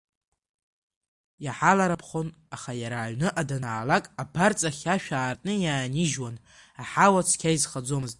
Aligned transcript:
Иалаҳарԥхон, 1.45 2.27
аха 2.55 2.71
иара 2.81 2.97
аҩныҟа 3.01 3.43
данаалак, 3.49 4.05
абарҵахь 4.21 4.83
ашә 4.93 5.09
аартны 5.19 5.53
иаанижьуан 5.59 6.35
аҳауа 6.81 7.21
цқьа 7.27 7.51
изхаӡомызт. 7.57 8.09